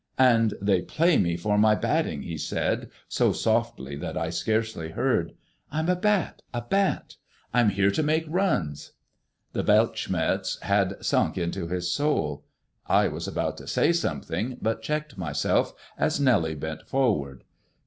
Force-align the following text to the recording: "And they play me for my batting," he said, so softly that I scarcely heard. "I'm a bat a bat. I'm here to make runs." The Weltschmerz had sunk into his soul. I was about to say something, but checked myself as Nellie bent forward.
"And 0.17 0.55
they 0.59 0.81
play 0.81 1.15
me 1.19 1.37
for 1.37 1.59
my 1.59 1.75
batting," 1.75 2.23
he 2.23 2.35
said, 2.35 2.89
so 3.07 3.31
softly 3.31 3.95
that 3.97 4.17
I 4.17 4.31
scarcely 4.31 4.89
heard. 4.89 5.33
"I'm 5.71 5.89
a 5.89 5.95
bat 5.95 6.41
a 6.55 6.61
bat. 6.61 7.17
I'm 7.53 7.69
here 7.69 7.91
to 7.91 8.01
make 8.01 8.23
runs." 8.27 8.93
The 9.53 9.61
Weltschmerz 9.61 10.59
had 10.63 11.05
sunk 11.05 11.37
into 11.37 11.67
his 11.67 11.91
soul. 11.91 12.43
I 12.87 13.09
was 13.09 13.27
about 13.27 13.57
to 13.57 13.67
say 13.67 13.91
something, 13.93 14.57
but 14.59 14.81
checked 14.81 15.19
myself 15.19 15.71
as 15.99 16.19
Nellie 16.19 16.55
bent 16.55 16.81
forward. 16.87 17.43